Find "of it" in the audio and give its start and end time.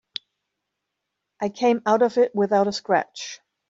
2.01-2.33